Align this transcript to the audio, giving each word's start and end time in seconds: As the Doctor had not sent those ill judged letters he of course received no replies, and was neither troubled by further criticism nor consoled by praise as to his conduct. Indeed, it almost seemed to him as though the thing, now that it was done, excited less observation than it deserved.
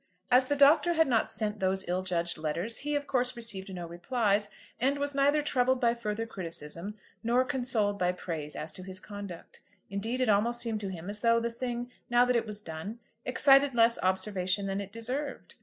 As 0.31 0.47
the 0.47 0.55
Doctor 0.55 0.93
had 0.93 1.05
not 1.07 1.29
sent 1.29 1.59
those 1.59 1.87
ill 1.87 2.01
judged 2.01 2.39
letters 2.39 2.79
he 2.79 2.95
of 2.95 3.05
course 3.05 3.35
received 3.35 3.71
no 3.71 3.85
replies, 3.85 4.49
and 4.79 4.97
was 4.97 5.13
neither 5.13 5.43
troubled 5.43 5.79
by 5.79 5.93
further 5.93 6.25
criticism 6.25 6.95
nor 7.21 7.45
consoled 7.45 7.99
by 7.99 8.11
praise 8.11 8.55
as 8.55 8.73
to 8.73 8.81
his 8.81 8.99
conduct. 8.99 9.61
Indeed, 9.91 10.19
it 10.19 10.27
almost 10.27 10.59
seemed 10.59 10.79
to 10.79 10.89
him 10.91 11.07
as 11.07 11.19
though 11.19 11.39
the 11.39 11.51
thing, 11.51 11.91
now 12.09 12.25
that 12.25 12.35
it 12.35 12.47
was 12.47 12.61
done, 12.61 12.97
excited 13.25 13.75
less 13.75 13.99
observation 14.01 14.65
than 14.65 14.81
it 14.81 14.91
deserved. 14.91 15.53